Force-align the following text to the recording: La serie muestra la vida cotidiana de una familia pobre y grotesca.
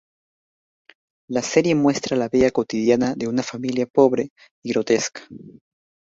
La 1.29 1.43
serie 1.43 1.75
muestra 1.75 2.17
la 2.17 2.27
vida 2.27 2.49
cotidiana 2.49 3.13
de 3.15 3.27
una 3.27 3.43
familia 3.43 3.85
pobre 3.85 4.31
y 4.65 4.71
grotesca. 4.73 5.27